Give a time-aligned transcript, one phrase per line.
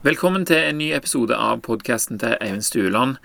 [0.00, 3.18] Velkommen til en ny episode av podkasten til Eivind Stueland.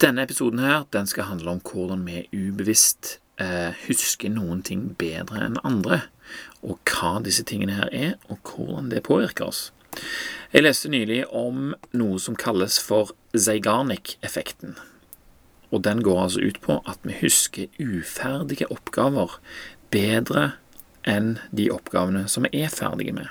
[0.00, 5.42] Denne episoden her, den skal handle om hvordan vi ubevisst eh, husker noen ting bedre
[5.44, 5.98] enn andre,
[6.64, 9.60] og hva disse tingene her er, og hvordan det påvirker oss.
[10.56, 14.78] Jeg leste nylig om noe som kalles for Zeigarnik-effekten.
[15.68, 19.36] Og den går altså ut på at vi husker uferdige oppgaver
[19.92, 20.54] bedre
[21.04, 23.28] enn de oppgavene som vi er ferdige med.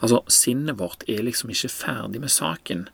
[0.00, 2.86] Altså, sinnet vårt er liksom ikke ferdig med saken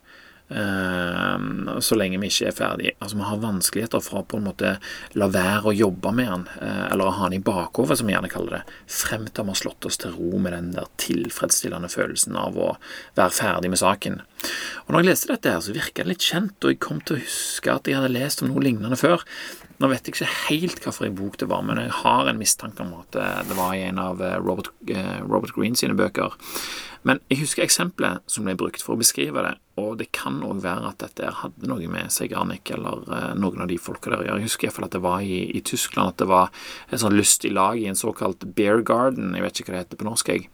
[0.52, 2.90] Uh, så lenge vi ikke er ferdig.
[3.00, 4.74] Altså Vi har vanskeligheter for å på en måte
[5.16, 8.30] la være å jobbe med den, uh, eller ha den i bakhodet, som vi gjerne
[8.32, 12.36] kaller det, frem til vi har slått oss til ro med den der tilfredsstillende følelsen
[12.36, 12.74] av å
[13.16, 14.20] være ferdig med saken.
[14.84, 17.16] Og når jeg leste dette, her, så virka det litt kjent, og jeg kom til
[17.16, 19.24] å huske at jeg hadde lest om noe lignende før.
[19.82, 22.92] Nå vet jeg ikke helt hvilken bok det var, men jeg har en mistanke om
[23.00, 23.16] at
[23.48, 24.70] det var i en av eh, Robert,
[25.26, 26.36] Robert Green sine bøker.
[27.02, 30.60] Men jeg husker eksempelet som ble brukt for å beskrive det, og det kan òg
[30.62, 34.26] være at dette hadde noe med Zeigarnik eller uh, noen av de folka der å
[34.26, 34.38] gjøre.
[34.38, 36.52] Jeg husker iallfall at det var i, i, Tyskland at det var
[36.88, 40.02] et sånn lystig lag i en såkalt bear garden, jeg vet ikke hva det heter
[40.02, 40.46] på norsk, jeg.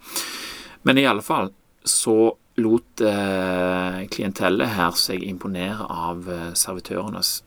[0.88, 1.52] Men i alle fall
[1.84, 2.16] så
[2.58, 6.24] lot eh, klientellet her seg imponere av
[6.58, 7.42] servitørenes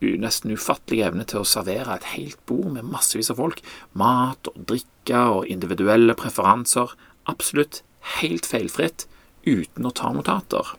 [0.00, 3.60] nesten ufattelige evne til å servere et helt bord med massevis av folk.
[3.92, 6.94] Mat og drikke og individuelle preferanser.
[7.30, 7.82] Absolutt
[8.20, 9.06] helt feilfritt
[9.44, 10.72] uten å ta notater.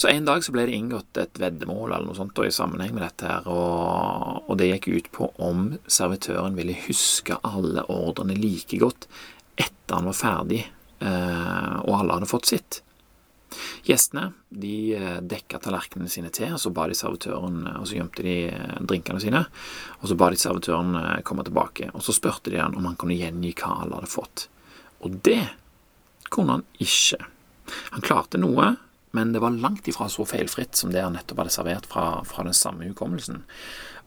[0.00, 3.04] Så En dag så ble det inngått et veddemål eller noe sånt i sammenheng med
[3.04, 3.28] dette.
[3.28, 9.10] her, og, og det gikk ut på om servitøren ville huske alle ordrene like godt
[9.60, 12.80] etter han var ferdig eh, og alle hadde fått sitt.
[13.86, 18.24] Gjestene de eh, dekka tallerkenene sine til, og så ba de servitøren, og så gjemte
[18.26, 19.44] de eh, drinkene sine.
[20.00, 22.98] Og så ba de servitøren eh, komme tilbake, og så spurte de han om han
[23.00, 24.46] kunne gjengi hva alle hadde fått.
[25.06, 25.42] Og det
[26.30, 27.22] kunne han ikke.
[27.94, 28.74] Han klarte noe,
[29.16, 32.44] men det var langt ifra så feilfritt som det han nettopp hadde servert fra, fra
[32.46, 33.42] den samme hukommelsen.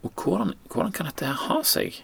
[0.04, 2.04] Og hvordan, hvordan, kan dette her ha seg?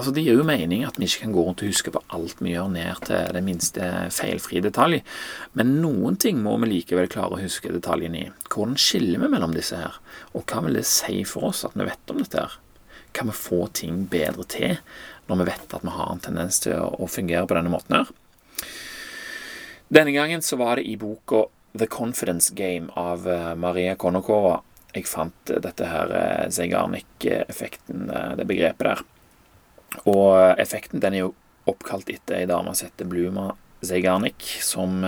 [0.00, 2.38] Altså Det gir jo mening at vi ikke kan gå rundt og huske på alt
[2.40, 5.02] vi gjør, ned til det minste feilfrie detalj,
[5.52, 8.30] men noen ting må vi likevel klare å huske detaljene i.
[8.48, 9.98] Hvordan skiller vi mellom disse her,
[10.32, 12.56] og hva vil det si for oss at vi vet om dette her?
[13.12, 14.80] Kan vi få ting bedre til
[15.28, 18.16] når vi vet at vi har en tendens til å fungere på denne måten her?
[19.92, 21.44] Denne gangen så var det i boka
[21.76, 24.62] The Confidence Game av eh, Maria Konokova
[24.96, 29.08] jeg fant dette her eh, Zeigarnik-effekten, eh, det begrepet der.
[30.04, 31.34] Og effekten den er jo
[31.70, 33.50] oppkalt etter ei dame som heter Bluma
[33.84, 35.00] Zeigarnik, som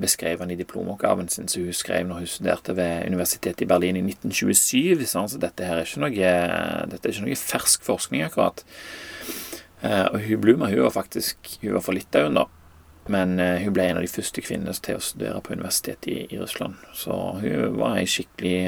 [0.00, 3.98] beskrev den i diplomoppgaven sin som hun skrev når hun studerte ved Universitetet i Berlin
[4.00, 5.06] i 1927.
[5.06, 6.32] Så dette her er ikke noe,
[6.90, 8.64] dette er ikke noe fersk forskning, akkurat.
[9.86, 12.48] Og hun Bluma hun var faktisk hun var fra Litauen, da.
[13.06, 16.40] Men hun ble en av de første kvinnene til å studere på universitetet i, i
[16.42, 16.82] Russland.
[16.98, 17.14] Så
[17.44, 18.58] hun var ei skikkelig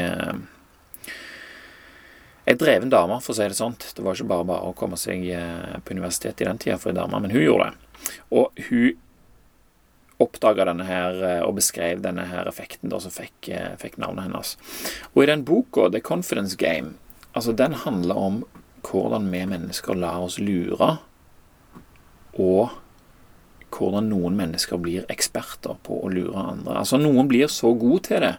[2.49, 3.77] Ei dreven dame, for å si det sånn.
[3.77, 6.95] Det var ikke bare bare å komme seg uh, på universitetet i den tida for
[6.95, 8.15] ei dame, men hun gjorde det.
[8.33, 9.05] Og hun
[10.19, 14.57] oppdaga denne her og beskrev denne her effekten da, som fikk, fikk navnet hennes.
[15.13, 16.97] Og i den boka, The Confidence Game,
[17.39, 18.41] altså den handler om
[18.89, 20.97] hvordan vi mennesker lar oss lure
[22.39, 22.75] og
[23.75, 26.79] hvordan noen mennesker blir eksperter på å lure andre.
[26.81, 28.37] Altså Noen blir så gode til det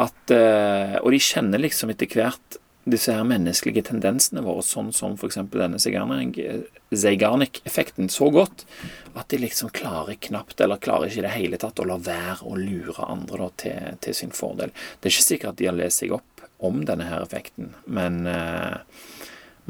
[0.00, 5.12] at eh, Og de kjenner liksom etter hvert disse her menneskelige tendensene våre, sånn som
[5.18, 5.38] f.eks.
[5.52, 8.64] denne Zeigarnik-effekten, så godt
[9.12, 12.42] at de liksom klarer knapt, eller klarer ikke i det hele tatt, å la være
[12.48, 14.70] å lure andre da, til, til, sin fordel.
[14.98, 16.32] Det er ikke sikkert at de har lest seg opp
[16.64, 18.76] om denne her effekten, men, eh,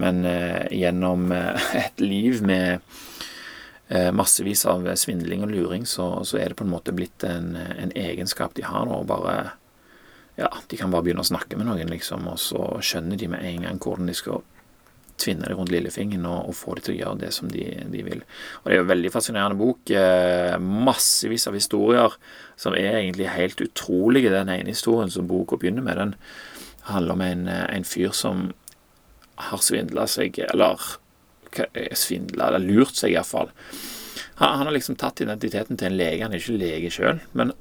[0.00, 2.66] men eh, gjennom et liv med
[3.90, 7.56] Eh, massevis av svindling og luring, så, så, er det på en måte blitt en,
[7.58, 9.00] en egenskap de har nå.
[9.02, 9.58] bare
[10.40, 13.44] ja, De kan bare begynne å snakke med noen, liksom, og så skjønner de med
[13.44, 14.42] en gang hvordan de skal
[15.20, 18.04] tvinne det rundt lillefingeren og, og, få dem til å gjøre det som de, de,
[18.06, 18.22] vil.
[18.60, 19.92] Og Det er jo en veldig fascinerende bok.
[19.92, 20.54] Eh,
[20.88, 22.16] massevis av historier
[22.60, 24.32] som er egentlig helt utrolige.
[24.32, 26.16] Den ene historien som boka begynner med, den
[26.88, 28.48] handler om en, en fyr som
[29.50, 30.80] har svindla seg, eller
[31.96, 33.52] svindla, eller lurt seg iallfall.
[34.40, 36.24] Han, han har liksom tatt identiteten til en lege.
[36.24, 37.52] Han er ikke lege sjøl, men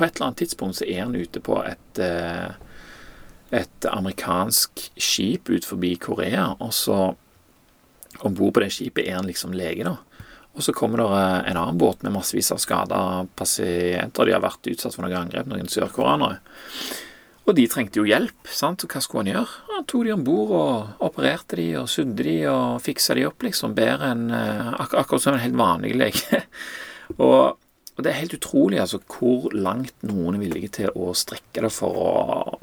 [0.00, 2.48] på et eller annet tidspunkt så er han ute på et, eh,
[3.60, 7.00] et amerikansk skip ut forbi Korea, og så
[8.20, 9.98] om bord på det skipet er han liksom lege, da.
[10.56, 11.06] Og så kommer det
[11.50, 12.98] en annen båt med massevis av skada
[13.38, 14.26] pasienter.
[14.26, 16.40] De har vært utsatt for noen angrep, noen sørkoreanere.
[17.46, 19.54] Og de trengte jo hjelp, sant, og hva skulle han gjøre?
[19.70, 23.46] Han tok de om bord og opererte de og sydde de og fiksa de opp,
[23.46, 26.42] liksom, bedre enn eh, ak akkurat som en helt vanlig lege.
[27.26, 27.56] og
[28.00, 31.72] og det er helt utrolig altså, hvor langt noen er villige til å strekke det
[31.74, 32.12] for å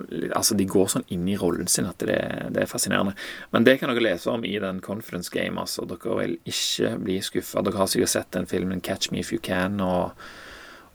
[0.08, 2.16] Altså, de går sånn inn i rollen sin at det,
[2.56, 3.12] det er fascinerende.
[3.52, 5.60] Men det kan dere lese om i den Confidence Game.
[5.60, 5.84] altså.
[5.90, 7.62] Dere vil ikke bli skuffa.
[7.66, 10.16] Dere har sikkert sett den filmen 'Catch Me If You Can' og,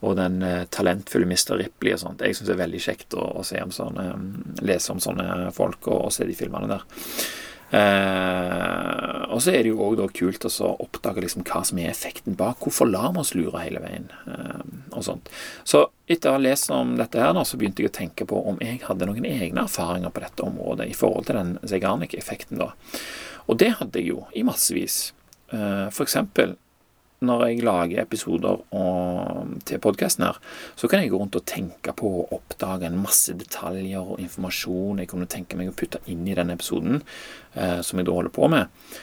[0.01, 1.59] og den uh, talentfulle Mr.
[1.61, 2.25] Ripley og sånt.
[2.25, 4.09] Jeg syns det er veldig kjekt å, å sånne,
[4.65, 6.87] lese om sånne folk og, og se de filmene der.
[7.73, 12.37] Eh, og så er det jo òg kult å oppdage liksom hva som er effekten
[12.37, 12.61] bak.
[12.61, 14.11] Hvorfor lar vi oss lure hele veien?
[14.29, 15.31] Eh, og sånt.
[15.65, 18.61] Så etter å ha lest om dette her, så begynte jeg å tenke på om
[18.61, 22.61] jeg hadde noen egne erfaringer på dette området i forhold til den Zeigarnik-effekten.
[22.61, 22.73] da.
[23.49, 25.13] Og det hadde jeg jo i massevis.
[25.53, 26.57] Eh, for eksempel
[27.23, 28.61] når jeg lager episoder
[29.69, 30.39] til podkasten her,
[30.77, 35.03] så kan jeg gå rundt og tenke på og oppdage en masse detaljer og informasjon
[35.03, 37.01] jeg kunne tenke meg å putte inn i den episoden
[37.55, 38.99] eh, som jeg da holder på med.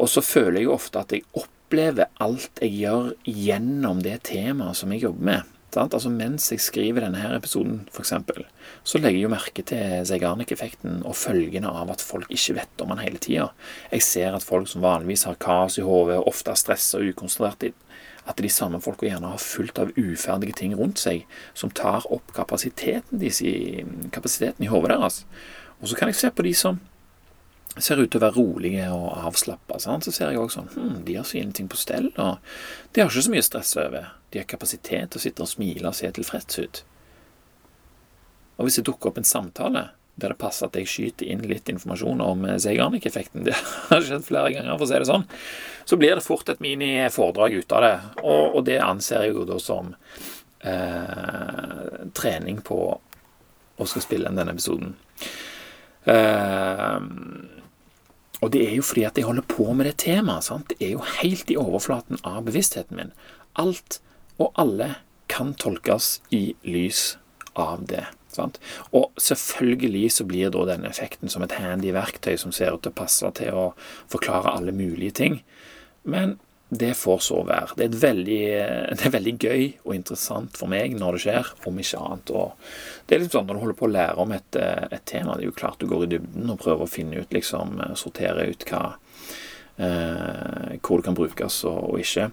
[0.00, 4.94] Og så føler jeg ofte at jeg opplever alt jeg gjør gjennom det temaet som
[4.94, 5.51] jeg jobber med.
[5.80, 8.12] Altså Mens jeg skriver denne her episoden, f.eks.,
[8.84, 12.92] så legger jeg jo merke til Zeigarnik-effekten og følgene av at folk ikke vet om
[12.92, 13.48] han hele tida.
[13.92, 17.72] Jeg ser at folk som vanligvis har kaos i hodet, ofte er stressa og ukonsentrerte,
[18.28, 21.24] at de samme folka gjerne har fullt av uferdige ting rundt seg
[21.58, 23.82] som tar opp kapasiteten, i,
[24.14, 25.22] kapasiteten i hodet deres.
[25.80, 26.78] Og så kan jeg se på de som
[27.80, 29.78] ser ut til å være rolige og avslappa.
[29.80, 32.38] Så ser jeg òg sånn hm, De har sine ting på stell, og
[32.92, 34.12] de har ikke så mye stress over.
[34.32, 36.82] De har kapasitet til å sitte og smile og se tilfreds ut.
[38.58, 39.88] Og hvis det dukker opp en samtale
[40.20, 43.56] der det passer at jeg skyter inn litt informasjon om Zeigarnik-effekten, det
[43.88, 45.24] har skjedd flere ganger, for å si det sånn,
[45.88, 47.94] så blir det fort et mini-foredrag ut av det.
[48.20, 49.94] Og, og, det anser jeg jo da som
[50.60, 54.92] eh, trening på å skal spille inn denne episoden.
[56.04, 56.98] Eh,
[58.42, 60.44] og det er jo fordi at jeg holder på med det temaet.
[60.44, 60.68] sant?
[60.68, 63.12] Det er jo helt i overflaten av bevisstheten min.
[63.54, 64.00] Alt
[64.38, 64.96] og alle
[65.30, 67.16] kan tolkes i lys
[67.54, 68.04] av det.
[68.32, 68.58] Sant?
[68.90, 72.92] Og selvfølgelig så blir da denne effekten som et handy verktøy som ser ut til
[72.92, 73.66] å passe til å
[74.10, 75.38] forklare alle mulige ting.
[76.02, 76.38] Men
[76.78, 77.74] det får så være.
[77.76, 78.40] Det er, veldig,
[78.96, 82.32] det er, veldig, gøy og interessant for meg når det skjer, om ikke annet.
[82.32, 85.36] Og det er litt sånn Når du holder på å lære om et, et tema,
[85.36, 88.48] det er jo klart du går i dybden og prøver å finne ut, liksom, sortere
[88.48, 88.82] ut hva,
[89.76, 92.30] eh, hvor det kan brukes og, og, ikke.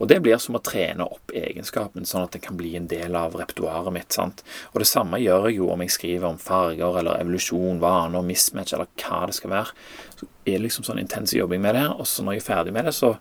[0.00, 3.14] Og Det blir som å trene opp egenskapen, sånn at det kan bli en del
[3.18, 4.12] av repertoaret mitt.
[4.16, 4.40] sant?
[4.72, 8.72] Og Det samme gjør jeg jo om jeg skriver om farger eller evolusjon, vaner, mismatch
[8.72, 9.76] eller hva det skal være.
[10.16, 11.88] Så er det liksom sånn intens jobbing med det.
[11.92, 13.18] Og så når jeg er ferdig med det, så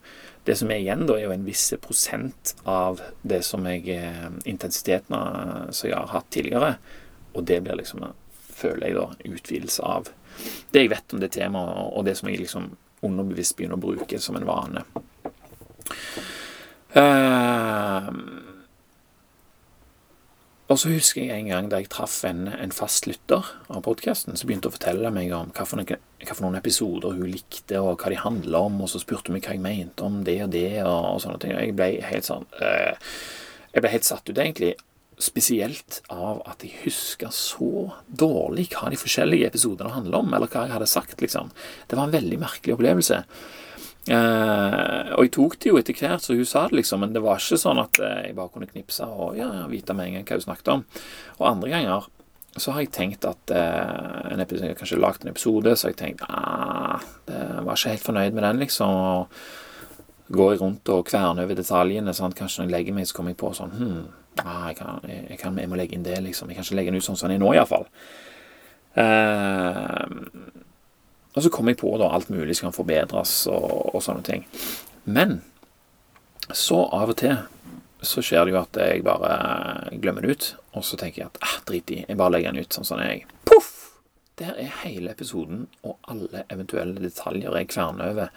[0.47, 4.39] det som er igjen, da, er jo en viss prosent av det som jeg intensiteten
[4.49, 5.15] intensiteten
[5.69, 6.71] som jeg har hatt tidligere.
[7.37, 8.03] Og det blir liksom,
[8.57, 10.09] føler jeg, da, utvidelse av
[10.71, 12.71] det jeg vet om det temaet, og det som jeg liksom
[13.05, 14.83] underbevisst begynner å bruke som en vane.
[16.91, 18.09] Uh,
[20.71, 24.37] og så husker jeg en gang da jeg traff en, en fast lytter av podkasten,
[24.39, 27.79] som begynte å fortelle meg om hva for, noen, hva for, noen, episoder hun likte,
[27.81, 30.37] og hva de handla om, og så spurte hun meg hva jeg mente om det
[30.45, 31.55] og det, og, og sånne ting.
[31.57, 33.11] Jeg ble helt sånn øh,
[33.73, 34.75] Jeg ble helt satt ut, egentlig.
[35.21, 40.65] Spesielt av at jeg husker så dårlig hva de forskjellige episodene handler om, eller hva
[40.65, 41.51] jeg hadde sagt, liksom.
[41.87, 43.21] Det var en veldig merkelig opplevelse.
[44.09, 47.21] Eh, og jeg tok det jo etter hvert, så hun sa det, liksom, men det
[47.21, 50.25] var ikke sånn at eh, jeg bare kunne knipse og ja, vite med en gang
[50.25, 50.85] hva hun snakket om.
[51.37, 52.09] Og andre ganger
[52.59, 55.87] så har jeg tenkt at eh, en episode, Jeg har kanskje lagd en episode, så
[55.87, 58.89] har jeg tenkt ah, det var ikke helt fornøyd med den, liksom.
[58.89, 62.13] og Går jeg rundt og kverner over detaljene.
[62.15, 62.37] Sant?
[62.39, 64.03] Kanskje når jeg legger meg, så kommer jeg på sånn hm,
[64.45, 66.49] ah, jeg, kan, jeg, kan, jeg, må legge inn det, liksom.
[66.49, 67.87] Jeg kan ikke legge den ut sånn som den er nå, iallfall.
[68.95, 70.05] Eh,
[71.31, 74.45] og så kommer jeg på da alt mulig som kan forbedres, og, og, sånne ting.
[75.05, 75.39] Men
[76.51, 77.37] så av og til
[78.01, 79.33] så skjer det jo at jeg bare
[80.01, 82.65] glemmer det ut, og så tenker jeg at ah, drit i, jeg bare legger den
[82.65, 83.69] ut sånn som jeg Poff!
[84.41, 88.31] Der er hele episoden og alle eventuelle detaljer jeg kverner over.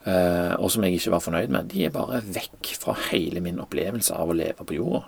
[0.00, 3.60] Uh, og som jeg ikke var fornøyd med, de er bare vekk fra hele min
[3.62, 5.06] opplevelse av å leve på jorda.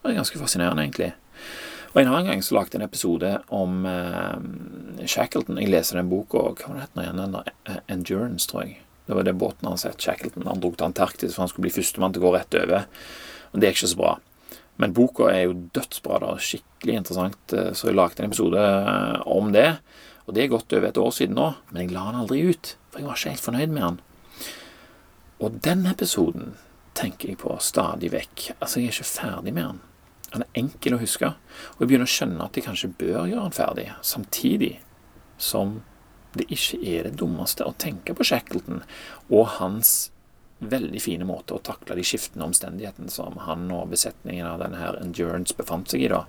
[0.00, 1.10] Det er ganske fascinerende, egentlig.
[1.90, 4.36] Og En annen gang så lagde jeg en episode om uh,
[5.10, 5.58] Shackleton.
[5.58, 7.38] Jeg leser den boka Hva var det het igjen?
[7.66, 8.76] Uh, Endurance, tror jeg.
[9.08, 10.46] Det var det båten han het, Shackleton.
[10.46, 12.86] Han dro til Antarktis for han skulle bli førstemann til å gå rett over.
[13.50, 14.12] Og det er ikke så bra.
[14.80, 16.20] Men boka er jo dødsbra.
[16.22, 17.42] da, Skikkelig interessant.
[17.50, 18.64] Uh, så jeg lagde en episode
[19.26, 19.68] om det.
[20.28, 22.76] Og det er godt over et år siden nå, men jeg la den aldri ut.
[22.92, 24.00] For jeg var ikke helt fornøyd med den.
[25.42, 26.54] Og den episoden
[26.94, 28.52] tenker jeg på stadig vekk.
[28.60, 29.86] Altså, jeg er ikke ferdig med den.
[30.30, 33.48] Den er enkel å huske, og jeg begynner å skjønne at jeg kanskje bør gjøre
[33.48, 34.74] den ferdig, samtidig
[35.40, 35.80] som
[36.38, 38.84] det ikke er det dummeste å tenke på Shackleton
[39.32, 40.10] og hans
[40.60, 44.98] veldig fine måte å takle de skiftende omstendighetene som han og besetningen av denne her
[45.00, 46.10] Endurance befant seg i.
[46.12, 46.26] da.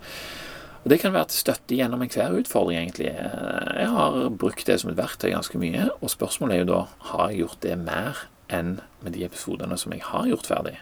[0.81, 3.11] Og Det kan være til støtte gjennom enhver utfordring, egentlig.
[3.11, 6.79] Jeg har brukt det som et verktøy ganske mye, og spørsmålet er jo da
[7.11, 10.79] har jeg gjort det mer enn med de episodene som jeg har gjort ferdig.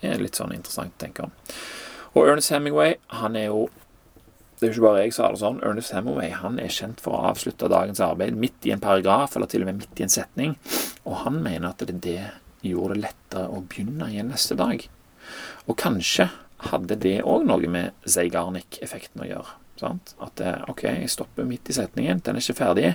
[0.00, 1.36] Det er litt sånn interessant å tenke om.
[2.14, 3.68] Og Ernest Hemingway, han er jo
[4.60, 5.60] det er jo ikke bare jeg som har det sånn.
[5.64, 9.48] Ernest Hemingway han er kjent for å avslutte dagens arbeid midt i en paragraf, eller
[9.48, 10.52] til og med midt i en setning.
[11.08, 12.18] Og han mener at det, det
[12.68, 14.84] gjorde det lettere å begynne igjen neste dag.
[15.64, 16.28] Og kanskje
[16.68, 19.56] hadde det òg noe med Zeigarnik-effekten å gjøre.
[19.80, 20.12] Sant?
[20.20, 22.90] At det, OK, jeg stopper midt i setningen, den er ikke ferdig.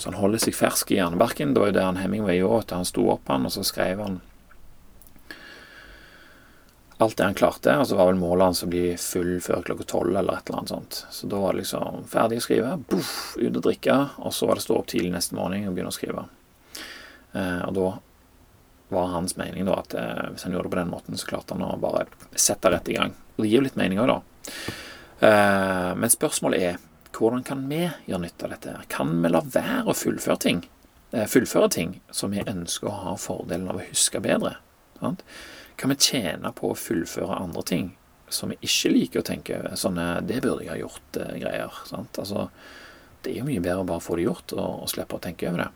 [0.00, 1.52] Så han holder seg fersk i hjernebarken.
[1.52, 2.78] Det var jo det han Hemingway gjorde.
[2.80, 4.22] Han sto opp, han, og så skrev han
[7.00, 7.76] alt det han klarte.
[7.80, 10.60] Og så var vel målet hans å bli full før klokka tolv eller et eller
[10.60, 11.00] annet sånt.
[11.10, 14.60] Så da var det liksom ferdig å skrive, boff, ut og drikke, og så var
[14.60, 16.26] det stå opp tidlig neste morgen og begynne å skrive.
[17.32, 17.88] Eh, og da
[18.90, 21.56] var hans mening da at eh, hvis han gjorde det på den måten, så klarte
[21.56, 23.16] han å bare sette rett i gang.
[23.36, 24.46] Og det gir jo litt mening òg, da.
[25.20, 26.80] Eh, men spørsmålet er
[27.16, 28.74] hvordan kan vi gjøre nytte av dette?
[28.92, 30.62] Kan vi la være å fullføre ting?
[31.12, 34.56] Eh, fullføre ting som vi ønsker å ha fordelen av å huske bedre?
[35.00, 35.24] Sant?
[35.80, 37.90] Kan vi tjene på å fullføre andre ting
[38.30, 39.76] som vi ikke liker å tenke over?
[39.80, 41.72] Sånne 'det burde jeg ha gjort'-greier.
[41.72, 42.18] Eh, sant?
[42.18, 42.50] Altså,
[43.22, 45.48] det er jo mye bedre å bare få det gjort og, og slippe å tenke
[45.48, 45.70] over det.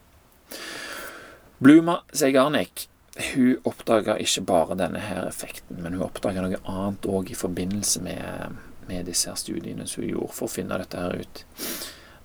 [1.58, 7.30] Bluma Zeigarnik hun oppdaga ikke bare denne her effekten, men hun oppdaga noe annet òg
[7.30, 8.56] i forbindelse med,
[8.88, 11.44] med disse her studiene som hun gjorde for å finne dette her ut.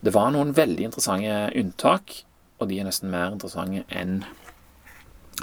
[0.02, 2.24] Det var noen veldig interessante unntak,
[2.60, 4.24] og de er nesten mer interessante enn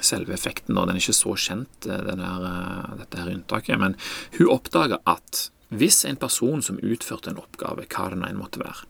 [0.02, 0.76] selve effekten.
[0.78, 3.78] og Den er ikke så kjent, eh, her, eh, dette her unntaket.
[3.78, 3.96] Men
[4.38, 8.62] hun oppdaga at hvis en person som utførte en oppgave, hva det nå enn måtte
[8.62, 8.86] være,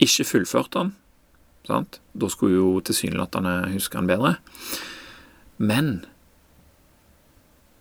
[0.00, 0.96] ikke fullførte den
[1.66, 2.00] sant?
[2.18, 4.36] Da skulle jo tilsynelatende huske den bedre.
[5.58, 6.04] Men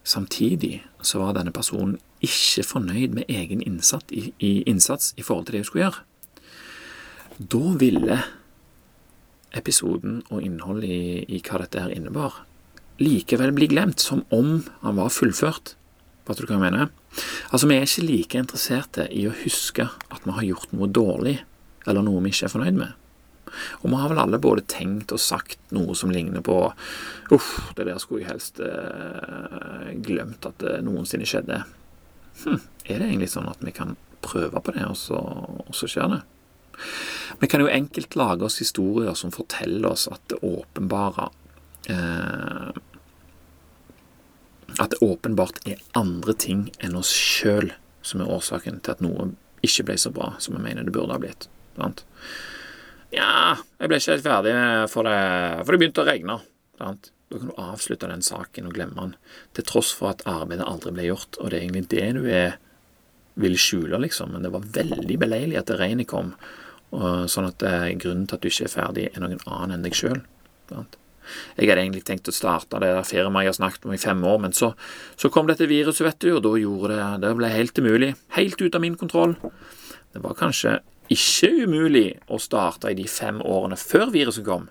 [0.04, 5.46] samtidig så var denne personen ikke fornøyd med egen innsats i, i, innsats i forhold
[5.48, 6.04] til det hun skulle gjøre.
[7.42, 8.20] Da ville
[9.58, 12.44] episoden og innholdet i, i hva dette her innebar,
[13.02, 15.76] likevel bli glemt som om han var fullført.
[16.28, 16.92] Vet du hva jeg mener?
[17.50, 21.40] Altså, Vi er ikke like interesserte i å huske at vi har gjort noe dårlig,
[21.88, 22.98] eller noe vi ikke er fornøyd med.
[23.82, 26.56] Og vi har vel alle både tenkt og sagt noe som ligner på
[27.36, 31.62] Uff, det der skulle jeg helst eh, glemt at det noensinne skjedde.
[32.44, 35.20] Hm, er det egentlig sånn at vi kan prøve på det, og så,
[35.66, 36.22] og så skjer det?
[37.42, 41.30] Vi kan jo enkelt lage oss historier som forteller oss at det åpenbare
[41.90, 42.72] eh,
[44.78, 49.32] At det åpenbart er andre ting enn oss sjøl som er årsaken til at noe
[49.66, 51.48] ikke ble så bra som vi mener det burde ha blitt.
[51.78, 52.06] Sant?
[53.12, 54.54] Ja, jeg ble ikke helt ferdig
[54.90, 55.18] for det,
[55.66, 56.38] for det begynte å regne.
[56.80, 57.12] Sant?
[57.32, 59.14] Da kan du avslutte den saken og glemme den,
[59.56, 62.58] til tross for at arbeidet aldri ble gjort, og det er egentlig det du er,
[63.40, 64.34] vil skjule, liksom.
[64.34, 66.34] Men det var veldig beleilig at det regnet kom,
[66.92, 69.96] sånn at eh, grunnen til at du ikke er ferdig, er noen annen enn deg
[69.96, 70.20] sjøl.
[70.72, 74.24] Jeg hadde egentlig tenkt å starte det der firmaet jeg har snakket om i fem
[74.28, 74.74] år, men så,
[75.20, 78.16] så kom dette viruset, vet du, og da gjorde det Det ble helt umulig.
[78.36, 79.38] Helt ut av min kontroll.
[80.12, 80.80] Det var kanskje
[81.12, 84.70] ikke umulig å starte i de fem årene før viruset kom,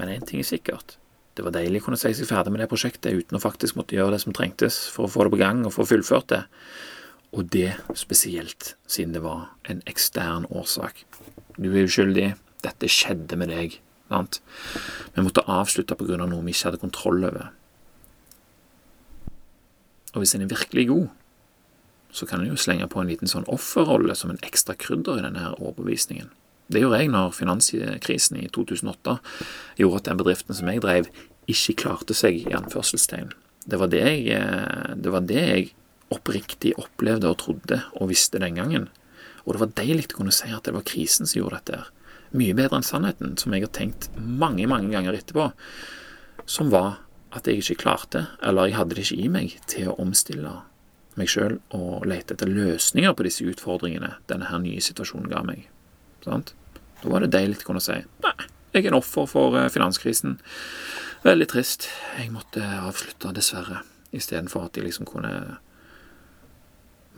[0.00, 0.98] men én ting er sikkert.
[1.34, 3.96] Det var deilig å kunne si seg ferdig med det prosjektet uten å faktisk måtte
[3.96, 6.44] gjøre det som trengtes for å få det på gang og få fullført det.
[7.34, 11.02] Og det spesielt siden det var en ekstern årsak.
[11.56, 12.32] Du er uskyldig.
[12.64, 13.78] Dette skjedde med deg.
[14.10, 14.40] Sant?
[15.14, 16.18] Vi måtte avslutte pga.
[16.18, 17.50] Av noe vi ikke hadde kontroll over.
[20.14, 21.06] Og hvis en er virkelig god,
[22.14, 25.24] så kan en jo slenge på en liten sånn offerrolle som en ekstra krydder i
[25.24, 26.30] denne her overbevisningen.
[26.70, 29.16] Det gjorde jeg når finanskrisen i 2008
[29.80, 31.08] gjorde at den bedriften som jeg drev,
[31.50, 33.34] ikke klarte seg, i anførselstegn.
[33.68, 35.72] Det var det jeg, eh, det var det jeg
[36.14, 38.88] oppriktig opplevde og trodde og visste den gangen.
[39.44, 41.80] Og det var deilig å kunne si at det var krisen som gjorde dette.
[42.34, 45.50] Mye bedre enn sannheten, som jeg har tenkt mange, mange ganger etterpå,
[46.50, 46.98] som var
[47.34, 50.54] at jeg ikke klarte, eller jeg hadde det ikke i meg, til å omstille
[51.18, 55.68] meg sjøl og lete etter løsninger på disse utfordringene denne her nye situasjonen ga meg.
[56.26, 56.54] Sant?
[57.02, 58.34] Da var det deilig å kunne si nei,
[58.74, 60.38] jeg er en offer for eh, finanskrisen.
[61.24, 61.86] Veldig trist.
[62.18, 65.30] Jeg måtte avslutte, dessverre, istedenfor at jeg liksom kunne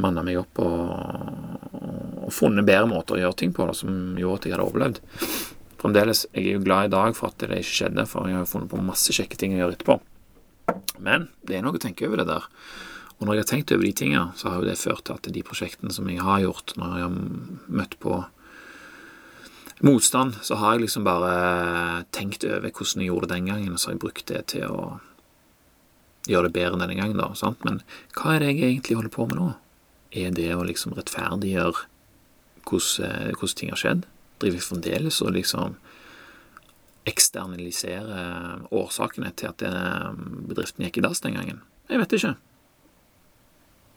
[0.03, 0.91] manne meg opp og,
[1.73, 5.01] og, funnet bedre måter å gjøre ting på da, som gjorde at jeg hadde overlevd.
[5.81, 8.51] Fremdeles jeg er jo glad i dag for at det ikke skjedde, for jeg har
[8.51, 9.99] funnet på masse kjekke ting å gjøre etterpå.
[10.99, 12.47] Men det er noe å tenke over det der.
[13.17, 15.29] Og når jeg har tenkt over de tingene, så har jo det ført til at
[15.33, 17.21] de prosjektene som jeg har gjort, når jeg har
[17.81, 18.19] møtt på
[19.87, 23.81] motstand, så har jeg liksom bare tenkt over hvordan jeg gjorde det den gangen, og
[23.81, 24.81] så har jeg brukt det til å
[26.27, 27.31] gjøre det bedre denne gangen, da.
[27.39, 27.63] Sant?
[27.65, 27.81] Men
[28.17, 29.51] hva er det jeg egentlig holder på med nå?
[30.17, 31.87] Er det å liksom rettferdiggjøre
[32.67, 34.07] hvordan, hvordan ting har skjedd?
[34.43, 35.79] Driver jeg fremdeles og liksom
[37.07, 38.19] eksternalisere
[38.75, 39.63] årsakene til at
[40.51, 41.63] bedriften gikk i dass den gangen?
[41.89, 42.35] Jeg vet ikke.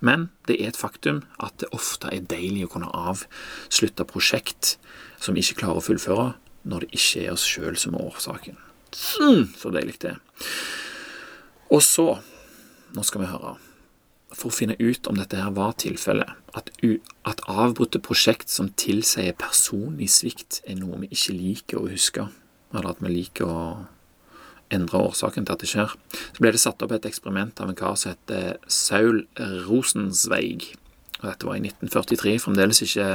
[0.06, 4.78] Men det er et faktum at det ofte er deilig å kunne avslutte prosjekt
[5.20, 6.28] som vi ikke klarer å fullføre,
[6.70, 8.60] når det ikke er oss sjøl som er årsaken.
[9.20, 10.22] Mm, så deilig det er.
[11.70, 12.08] Og så,
[12.96, 13.58] nå skal vi høre,
[14.34, 16.70] for å finne ut om dette her var tilfellet, at,
[17.30, 22.28] at avbrutte prosjekt som tilsier personlig svikt, er noe vi ikke liker å huske,
[22.74, 23.64] eller at vi liker å
[24.74, 25.96] endre årsaken til at det skjer.
[26.14, 29.24] Så ble det satt opp et eksperiment av en kar som heter Saul
[29.66, 30.70] Rosenzweig.
[31.20, 32.36] Og dette var i 1943.
[32.44, 33.10] Fremdeles ikke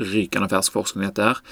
[0.00, 1.42] rykende fersk forskning, dette her.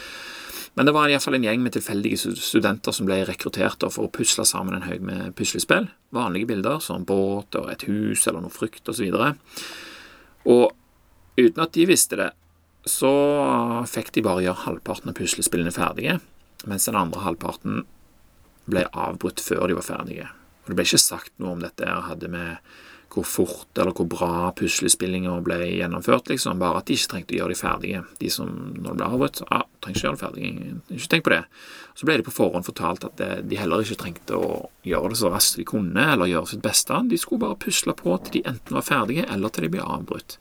[0.79, 4.45] Men det var iallfall en gjeng med tilfeldige studenter som ble rekruttert for å pusle
[4.47, 5.89] sammen en haug med puslespill.
[6.15, 9.09] Vanlige bilder som båt og et hus eller noe frukt osv.
[9.11, 9.57] Og,
[10.55, 10.69] og
[11.35, 12.29] uten at de visste det,
[12.87, 13.11] så
[13.91, 16.21] fikk de bare gjøre halvparten av puslespillene ferdige,
[16.71, 17.83] mens den andre halvparten
[18.71, 20.31] ble avbrutt før de var ferdige.
[20.63, 22.63] Og Det ble ikke sagt noe om dette hadde med
[23.13, 26.61] hvor fort eller hvor bra puslespillinga ble gjennomført, liksom.
[26.61, 28.03] Bare at de ikke trengte å gjøre de ferdige.
[28.21, 30.51] De som, når det ble avbrutt, ja, trenger ikke gjøre det ferdig.
[30.99, 31.41] Ikke tenk på det.
[31.99, 34.51] Så ble de på forhånd fortalt at de heller ikke trengte å
[34.87, 37.01] gjøre det så raskt de kunne, eller gjøre sitt beste.
[37.09, 40.37] De skulle bare pusle på til de enten var ferdige, eller til de ble avbrutt.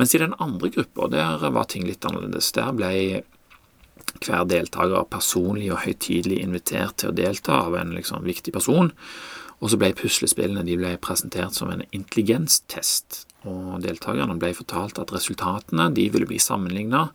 [0.00, 2.50] Mens i den andre gruppa, der var ting litt annerledes.
[2.58, 2.92] Der ble
[4.24, 8.92] hver deltaker personlig og høytidelig invitert til å delta av en liksom, viktig person.
[9.62, 13.24] Og så ble puslespillene de ble presentert som en intelligenstest.
[13.48, 17.08] Og deltakerne ble fortalt at resultatene de ville bli sammenligna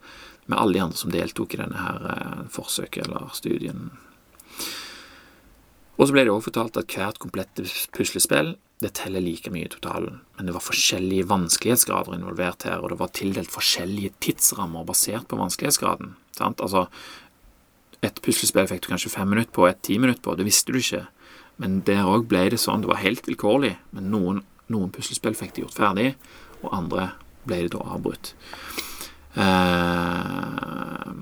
[0.50, 3.90] med alle de andre som deltok i denne her eh, forsøket eller studien.
[6.00, 7.66] Og så ble det også fortalt at hvert komplette
[7.96, 12.94] puslespill det teller like mye i totalen, men det var forskjellige vanskelighetsgrader involvert her, og
[12.94, 16.14] det var tildelt forskjellige tidsrammer basert på vanskelighetsgraden.
[16.38, 16.64] Sant?
[16.64, 16.86] Altså,
[18.00, 20.80] et puslespill fikk du kanskje fem minutter på, et ti minutter på, det visste du
[20.80, 21.04] ikke.
[21.60, 25.58] Men der òg ble det sånn, det var helt vilkårlig, men noen, noen puslespill fikk
[25.58, 26.14] de gjort ferdig,
[26.64, 27.12] og andre
[27.48, 28.34] ble det da avbrutt.
[29.36, 31.20] Uh,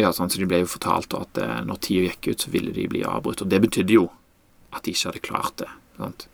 [0.00, 2.74] ja, sånn, så De ble jo fortalt at uh, når tida gikk ut, så ville
[2.74, 3.44] de bli avbrutt.
[3.44, 4.08] Og det betydde jo
[4.72, 5.70] at de ikke hadde klart det.
[5.98, 6.28] Sant?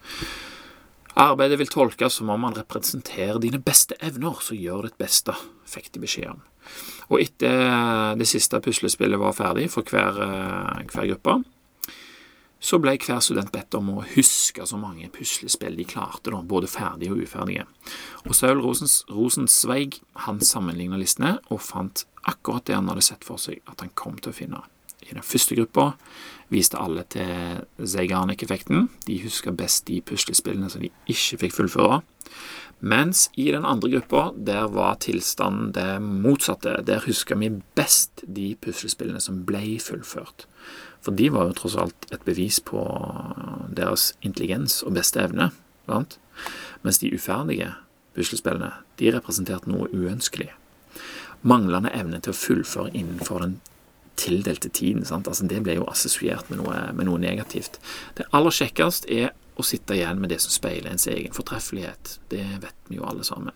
[1.19, 5.35] Arbeidet vil tolkes som om man representerer dine beste evner, så gjør ditt beste,
[5.67, 6.45] fikk de beskjed om.
[7.09, 11.41] Og etter det siste puslespillet var ferdig for hver, eh, hver gruppe,
[12.61, 16.71] så ble hver student bedt om å huske så mange puslespill de klarte, da, både
[16.71, 17.67] ferdige og uferdige.
[18.27, 23.41] Og Saul Rosens, Rosensveig han sammenligna listene og fant akkurat det han hadde sett for
[23.41, 24.65] seg at han kom til å finne.
[25.09, 25.93] I den første gruppa
[26.53, 28.89] viste alle til Zeigarnik-effekten.
[29.07, 32.03] De huska best de puslespillene som de ikke fikk fullføre.
[32.79, 36.77] Mens i den andre gruppa, der var tilstanden det motsatte.
[36.87, 40.47] Der huska vi best de puslespillene som ble fullført.
[41.05, 42.83] For de var jo tross alt et bevis på
[43.75, 45.51] deres intelligens og beste evne.
[45.89, 46.19] Sant?
[46.85, 47.73] Mens de uferdige
[48.17, 50.51] puslespillene, de representerte noe uønskelig.
[51.47, 53.59] Manglende evne til å fullføre innenfor den
[54.19, 55.07] tildelte tiden.
[55.07, 57.79] Altså, det ble jo assosiert med med noe negativt.
[58.19, 62.19] Det aller kjekkest er å sitte igjen med det som speiler ens egen fortreffelighet.
[62.31, 63.55] Det vet vi jo alle sammen.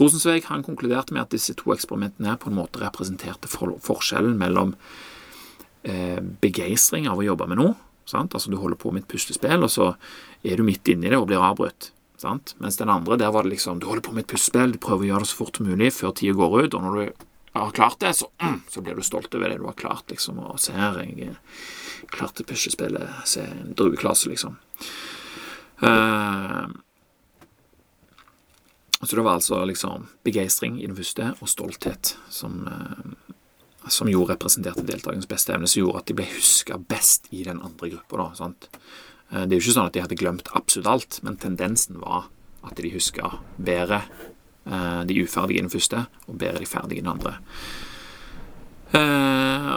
[0.00, 4.74] Rosensveig han konkluderte med at disse to eksperimentene på en måte representerte for forskjellen mellom
[5.82, 7.76] begeistring av å jobbe med noe.
[8.10, 8.34] Sant?
[8.34, 9.94] Altså Du holder på med et puslespill, og så
[10.44, 11.92] er du midt inni det og blir avbrutt.
[12.20, 12.54] Sant?
[12.60, 15.06] Mens den andre, der var det liksom Du holder på med et puslespill, du prøver
[15.06, 17.70] å gjøre det så fort som mulig før tida går ut, og når du har
[17.70, 20.38] klart det, så, mm, så, blir du stolt over det du har klart, liksom.
[20.38, 21.34] Og se her, jeg
[22.12, 23.24] klarte puslespillet.
[23.26, 24.54] Se en drueklase, liksom.
[25.80, 26.68] Uh,
[29.00, 33.34] så det var altså liksom begeistring i den første, og stolthet som, uh,
[33.88, 37.62] som jo representerte deltakernes beste evne, som gjorde at de ble huska best i den
[37.64, 38.28] andre gruppa.
[38.40, 42.28] Uh, det er jo ikke sånn at de hadde glemt absolutt alt, men tendensen var
[42.66, 44.02] at de huska bedre
[44.66, 47.38] Eh, de uferdige i den første, og bedre de ferdige i den andre.
[48.92, 49.72] Eh,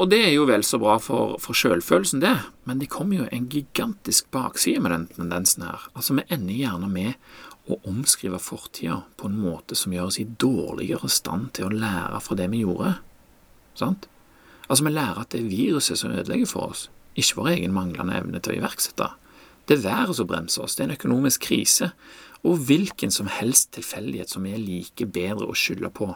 [0.00, 2.36] og det er jo vel så bra for, for selvfølelsen, det,
[2.68, 5.88] men det kommer jo en gigantisk bakside med den tendensen her.
[5.94, 10.28] Altså, vi ender gjerne med å omskrive fortida på en måte som gjør oss i
[10.28, 12.96] dårligere stand til å lære fra det vi gjorde.
[13.78, 14.08] Sant?
[14.68, 18.18] Altså, vi lærer at det er viruset som ødelegger for oss, ikke vår egen manglende
[18.20, 19.08] evne til å iverksette.
[19.66, 21.90] Det er været som bremser oss, det er en økonomisk krise,
[22.46, 26.08] og hvilken som helst tilfeldighet som vi er like bedre å skylde på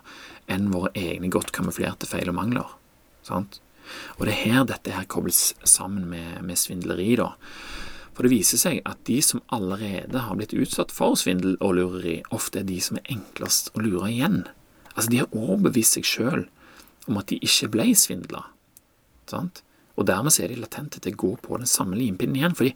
[0.51, 2.71] enn våre egne godt kamuflerte feil og mangler.
[3.27, 3.61] Sant?
[4.17, 7.35] Og det er her dette her kobles sammen med, med svindleri, da.
[8.15, 12.21] For det viser seg at de som allerede har blitt utsatt for svindel og lureri,
[12.35, 14.45] ofte er de som er enklest å lure igjen.
[14.95, 16.45] Altså, de har overbevist seg sjøl
[17.09, 18.45] om at de ikke ble svindla.
[19.95, 22.57] Og dermed er de latente til å gå på den samme limpinnen igjen.
[22.59, 22.75] fordi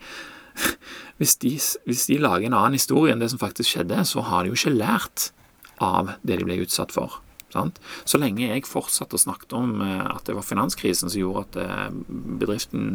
[1.19, 1.55] hvis de,
[1.87, 4.59] hvis de, lager en annen historie enn det som faktisk skjedde, så har de jo
[4.59, 5.31] ikke lært
[5.83, 7.21] av det de ble utsatt for.
[7.53, 7.79] Sant?
[8.05, 11.61] Så lenge jeg fortsatte å snakke om eh, at det var finanskrisen som gjorde at
[11.63, 11.87] eh,
[12.41, 12.89] bedriften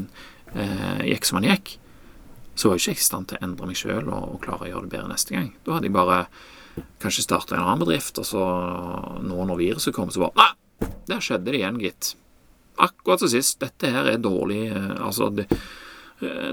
[0.53, 1.77] eh, gikk som den gikk,
[2.53, 4.69] så var jeg ikke i stand til å endre meg sjøl og, og, klare å
[4.69, 5.49] gjøre det bedre neste gang.
[5.65, 6.19] Da hadde jeg bare
[7.01, 8.43] kanskje starta en annen bedrift, og så
[9.25, 10.51] nå når viruset kom, så bare
[11.09, 12.13] der skjedde det igjen, gitt.
[12.81, 13.59] Akkurat som sist.
[13.61, 15.45] Dette her er dårlig Altså, det,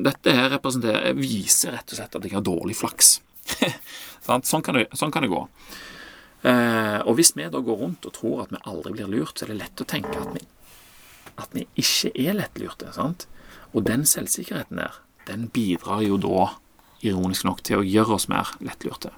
[0.04, 3.18] dette her representerer viser rett og slett at jeg har dårlig flaks.
[4.26, 5.42] sånn, kan det, sånn, kan det, gå.
[6.48, 9.46] Eh, og hvis vi da går rundt og tror at vi aldri blir lurt, så
[9.46, 10.44] er det lett å tenke at vi,
[11.36, 12.92] at vi ikke er lettlurte.
[12.96, 13.26] Sant?
[13.74, 16.50] Og den selvsikkerheten der, den bidrar jo da,
[17.06, 19.12] ironisk nok, til å gjøre oss mer lettlurte.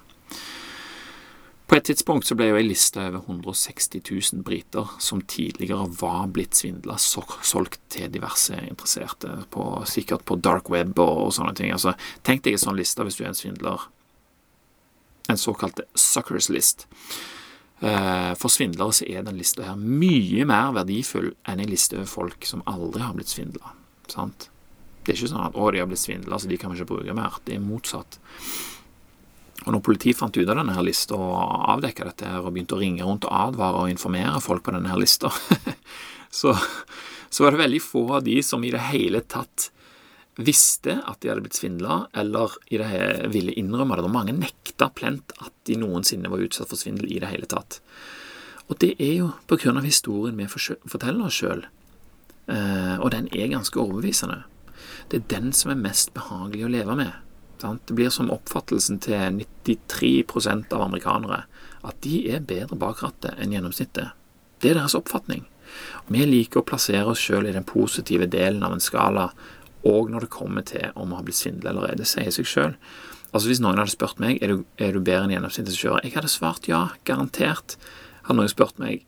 [1.67, 6.27] På et tidspunkt så ble jo ei liste over 160 000 briter som tidligere var
[6.35, 11.71] blitt svindla, solgt til diverse interesserte, på, sikkert på dark web og, og sånne ting.
[11.71, 11.95] Altså,
[12.27, 13.87] tenk deg en sånn liste hvis du er en svindler.
[15.31, 16.85] En såkalt suckers list.
[17.79, 22.11] Eh, for svindlere så er den lista her mye mer verdifull enn en liste over
[22.11, 23.73] folk som aldri har blitt svindla.
[24.03, 26.91] Det er ikke sånn at 'å, de har blitt svindla, så de kan vi ikke
[26.93, 27.39] bruke mer'.
[27.43, 28.19] Det er motsatt.
[29.63, 32.75] Og når politiet fant ut av denne her lista og avdekka dette her, og begynte
[32.75, 35.31] å ringe rundt og advare og informere folk på denne her lista,
[36.39, 36.55] så,
[37.29, 39.69] så, var det veldig få av de som i det hele tatt
[40.41, 44.07] visste at de hadde blitt svindla, eller i det hele, ville innrømme det.
[44.07, 47.79] Og mange nekta plent at de noensinne var utsatt for svindel i det hele tatt.
[48.67, 51.61] Og det er jo på grunn av historien vi forteller oss sjøl,
[52.49, 54.41] eh, og den er ganske overbevisende.
[55.11, 57.13] Det er den som er mest behagelig å leve med.
[57.63, 61.43] Det blir som oppfattelsen til 93% av amerikanere
[61.83, 64.13] at de er bedre bak rattet enn gjennomsnittet.
[64.63, 65.43] Det er deres oppfatning.
[66.07, 69.29] Vi liker å plassere oss sjøl i den positive delen av en skala,
[69.83, 71.97] og når det kommer til om vi har blitt svindla eller ei.
[71.99, 72.75] Det sier seg sjøl.
[73.33, 76.05] Altså Hvis noen hadde spurt meg er du, er du bedre enn gjennomsnittet som kjører,
[76.05, 77.75] jeg hadde svart ja, garantert.
[78.27, 79.03] Hadde noen spurt meg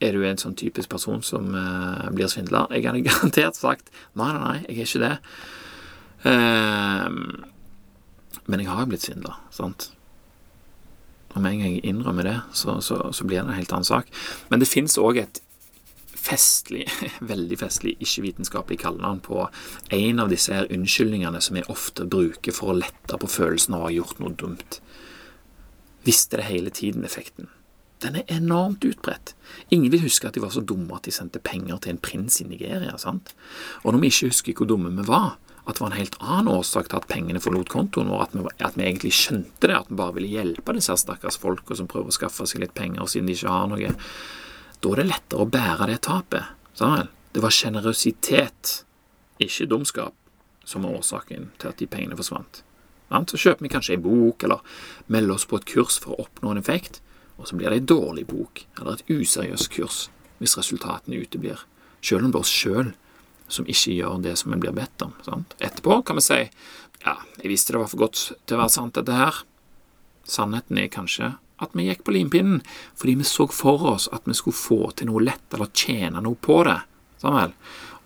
[0.00, 4.28] er du en sånn typisk person som uh, blir svindla, jeg hadde garantert sagt nei,
[4.28, 5.14] nei, nei, jeg er ikke det.
[6.26, 7.52] Uh,
[8.46, 9.90] men jeg har jo blitt svindla, sant.
[11.34, 13.88] Og med en gang jeg innrømmer det, så, så, så blir det en helt annen
[13.88, 14.08] sak.
[14.48, 15.42] Men det fins òg et
[16.26, 16.86] festlig,
[17.32, 19.44] veldig festlig ikke-vitenskapelig kallenavn på
[19.98, 23.84] en av disse her unnskyldningene som jeg ofte bruker for å lette på følelsen av
[23.84, 24.80] å ha gjort noe dumt.
[26.06, 27.50] Visste det hele tiden-effekten.
[28.04, 29.32] Den er enormt utbredt.
[29.72, 32.42] Ingen vil huske at de var så dumme at de sendte penger til en prins
[32.42, 32.98] i Nigeria.
[33.00, 33.32] sant?
[33.84, 36.52] Og når vi ikke husker hvor dumme vi var, at det var en helt annen
[36.54, 39.88] årsak til at pengene forlot kontoen vår, at vi, at vi egentlig skjønte det, at
[39.90, 43.26] vi bare ville hjelpe disse stakkars folka som prøver å skaffe seg litt penger siden
[43.26, 43.94] de ikke har noe,
[44.76, 46.54] da er det lettere å bære det tapet.
[46.76, 47.10] Samuel.
[47.34, 48.70] Det var sjenerøsitet,
[49.42, 50.14] ikke dumskap,
[50.64, 52.62] som var årsaken til at de pengene forsvant.
[53.10, 54.62] Så kjøper vi kanskje en bok, eller
[55.12, 57.02] melder oss på et kurs for å oppnå en effekt,
[57.36, 59.98] og så blir det en dårlig bok, eller et useriøst kurs,
[60.38, 61.66] hvis resultatene uteblir,
[62.00, 62.94] selv om det er oss sjøl
[63.48, 65.14] som ikke gjør det som en blir bedt om.
[65.26, 65.54] Sant?
[65.62, 66.40] Etterpå kan vi si
[67.06, 69.42] ja, jeg visste det var for godt til å være sant, dette her.
[70.26, 72.62] Sannheten er kanskje at vi gikk på limpinnen
[72.98, 76.38] fordi vi så for oss at vi skulle få til noe lett eller tjene noe
[76.40, 76.80] på det.
[77.22, 77.54] Samuel.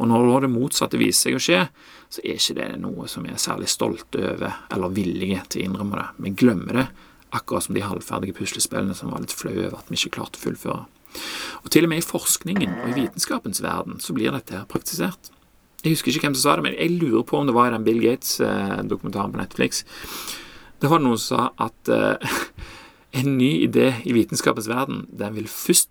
[0.01, 1.63] Og når det motsatte viser seg å skje,
[2.11, 5.67] så er ikke det noe som vi er særlig stolte over eller villige til å
[5.69, 6.07] innrømme det.
[6.25, 6.87] Vi glemmer det,
[7.37, 10.45] akkurat som de halvferdige puslespillene som var litt flaue over at vi ikke klarte å
[10.47, 10.87] fullføre.
[11.65, 15.31] Og Til og med i forskningen og i vitenskapens verden så blir dette her praktisert.
[15.81, 17.75] Jeg husker ikke hvem som sa det, men jeg lurer på om det var i
[17.75, 19.85] den Bill Gates-dokumentaren på Netflix.
[20.81, 22.41] Det var noen som sa at uh,
[23.21, 25.89] en ny idé i vitenskapens verden den vil først,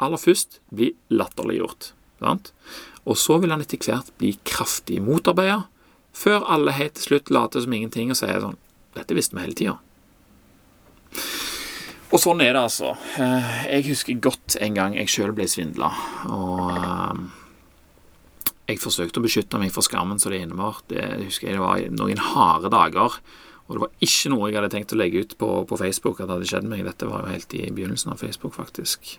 [0.00, 1.92] aller først bli latterliggjort.
[2.20, 2.52] Sant?
[3.04, 5.66] Og så vil han etter hvert bli kraftig motarbeida,
[6.16, 8.58] før alle helt til slutt later som ingenting og sier sånn
[8.96, 9.76] Dette visste vi hele tida.
[12.10, 12.94] Og sånn er det, altså.
[13.22, 15.92] Eh, jeg husker godt en gang jeg sjøl ble svindla.
[16.26, 17.20] Og eh,
[18.72, 20.82] jeg forsøkte å beskytte meg for skammen så det innebar.
[20.90, 23.20] Det husker jeg det var noen harde dager.
[23.68, 26.26] Og det var ikke noe jeg hadde tenkt å legge ut på, på Facebook at
[26.26, 26.82] det hadde skjedd meg.
[26.88, 29.12] Dette var jo helt i begynnelsen av Facebook, faktisk.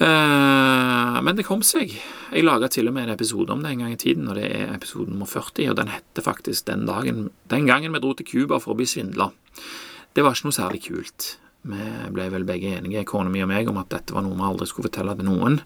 [0.00, 1.92] Eh, men det kom seg.
[2.32, 4.48] Jeg laga til og med en episode om det en gang i tiden, og det
[4.48, 8.26] er episode nummer 40, og den heter faktisk Den, dagen, den gangen vi dro til
[8.26, 9.30] Cuba for å bli svindla.
[10.14, 11.26] Det var ikke noe særlig kult.
[11.70, 14.46] Vi ble vel begge enige, kona mi og meg, om at dette var noe vi
[14.46, 15.60] aldri skulle fortelle til noen.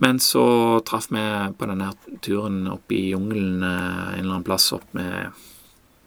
[0.00, 0.42] Men så
[0.88, 1.22] traff vi
[1.60, 1.90] på denne
[2.24, 5.36] turen opp i jungelen en eller annen plass opp med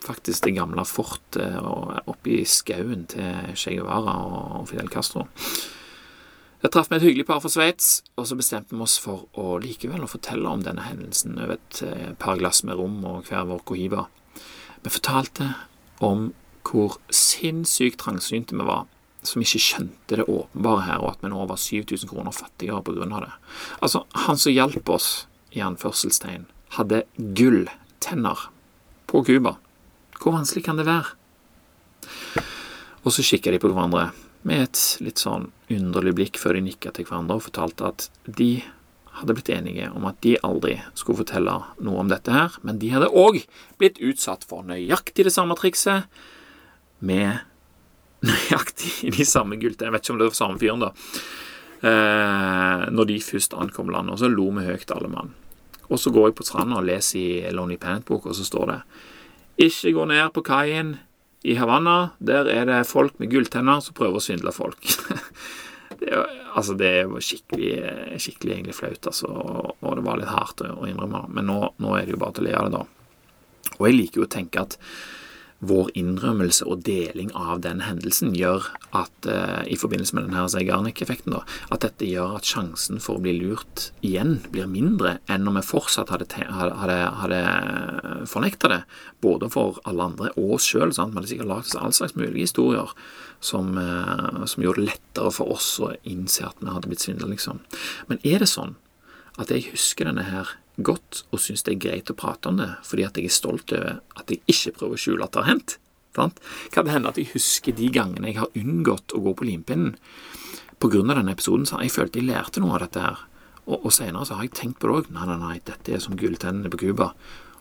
[0.03, 4.17] faktisk det gamle fortet oppe i skauen til Che Guevara
[4.59, 5.27] og Fidel Castro.
[6.63, 9.57] Jeg traff vi et hyggelig par fra Sveits, og så bestemte vi oss for å
[9.61, 11.81] likevel å fortelle om denne hendelsen over et
[12.19, 14.05] par glass med rom og hver vår cohiba.
[14.83, 15.53] Vi fortalte
[16.03, 16.31] om
[16.67, 18.87] hvor sinnssykt trangsynte vi var,
[19.23, 23.23] som ikke skjønte det åpenbare her, og at vi nå var 7000 kroner fattigere av
[23.23, 23.31] det.
[23.81, 26.47] Altså, han som hjalp oss, i anførselstegn,
[26.79, 27.03] hadde
[27.37, 28.47] gulltenner
[29.05, 29.57] på Cuba.
[30.17, 31.13] Hvor vanskelig kan det være?
[33.03, 34.07] Og så kikka de på hverandre
[34.47, 38.63] med et litt sånn underlig blikk før de nikka til hverandre og fortalte at de
[39.19, 41.53] hadde blitt enige om at de aldri skulle fortelle
[41.85, 43.43] noe om dette her, men de hadde òg
[43.77, 46.09] blitt utsatt for nøyaktig det samme trikset
[47.03, 47.43] med
[48.23, 50.91] nøyaktig de samme gulte Jeg vet ikke om det var samme fyren, da.
[51.83, 54.15] Eh, når de først ankom landet.
[54.15, 55.33] Og så lo vi høyt, alle mann.
[55.89, 58.77] Og så går jeg på stranda og leser i Lonely Planet-bok, og så står det
[59.67, 60.95] Ikke gå ned på kaien
[61.43, 62.15] i Havanna.
[62.23, 64.79] Der er det folk med gulltenner som prøver å svindle folk.
[65.99, 66.23] det, er,
[66.55, 67.73] altså, det er skikkelig,
[68.15, 69.29] skikkelig egentlig flaut, altså.
[69.83, 71.25] Og det var litt hardt å innrømme.
[71.35, 73.75] Men nå, nå er det jo bare til å le av det, da.
[73.75, 74.79] Og jeg liker jo å tenke at
[75.63, 81.35] vår innrømmelse og deling av den hendelsen gjør at eh, i forbindelse med denne Zeigarnik-effekten,
[81.35, 85.65] at dette gjør at sjansen for å bli lurt igjen blir mindre enn om vi
[85.65, 87.41] fortsatt hadde, hadde, hadde
[88.29, 88.81] fornekta det,
[89.23, 90.91] både for alle andre og oss sjøl.
[90.91, 92.91] Vi hadde sikkert lagd all slags mulige historier
[93.43, 97.29] som, eh, som, gjorde det lettere for oss å innse at vi hadde blitt svindla,
[97.31, 97.63] liksom.
[98.11, 98.75] Men er det sånn
[99.41, 102.69] at jeg husker denne her godt og syns det er greit å prate om det,
[102.87, 105.51] fordi at jeg er stolt over at jeg ikke prøver å skjule at det har
[105.51, 105.75] hendt.
[106.13, 106.39] Sant?
[106.73, 109.95] Kan det hende at jeg husker de gangene jeg har unngått å gå på limpinnen
[110.83, 113.21] av denne episoden, så jeg følt jeg lærte noe av dette her.
[113.63, 115.11] Og, og senere så har jeg tenkt på det òg.
[115.15, 117.13] Nei, nei, nei, dette er som gulltennene på Cuba.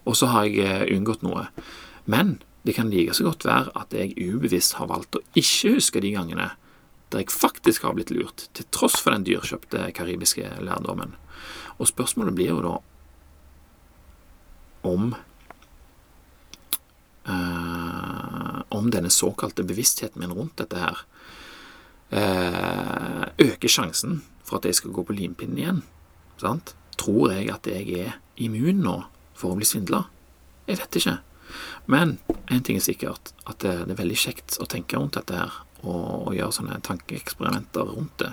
[0.03, 1.45] Og så har jeg eh, unngått noe.
[2.11, 6.03] Men det kan like så godt være at jeg ubevisst har valgt å ikke huske
[6.03, 6.51] de gangene
[7.13, 11.15] der jeg faktisk har blitt lurt, til tross for den dyrkjøpte karibiske lærdommen.
[11.79, 12.79] Og spørsmålet blir jo da
[14.83, 15.13] om
[17.29, 21.03] uh, om denne såkalte bevisstheten min rundt dette her
[22.13, 25.83] uh, øker sjansen for at jeg skal gå på limpinnen igjen.
[26.41, 26.75] Sant?
[26.99, 28.97] Tror jeg at jeg er immun nå
[29.39, 30.05] for å bli svindla?
[30.69, 31.19] Jeg vet ikke.
[31.91, 32.17] Men
[32.53, 36.29] én ting er sikkert, at det, er veldig kjekt å tenke rundt dette her, og,
[36.29, 38.33] og gjøre sånne tankeeksperimenter rundt det.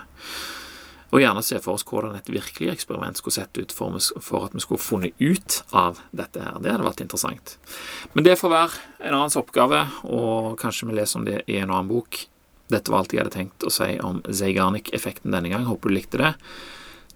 [1.10, 3.96] Og gjerne se for oss hvordan et virkelig eksperiment skulle sett ut for,
[4.46, 6.60] at vi skulle funnet ut av dette her.
[6.62, 7.56] Det hadde vært interessant.
[8.14, 11.72] Men det får være en annens oppgave, og kanskje vi leser om det i en
[11.72, 12.22] annen bok.
[12.70, 15.66] Dette var alt jeg hadde tenkt å si om Zeigarnik-effekten denne gang.
[15.66, 16.36] Håper du likte det.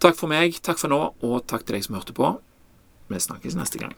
[0.02, 2.34] Takk for meg, takk for nå, og takk til deg som hørte på.
[3.14, 3.94] Vi snakkes neste gang.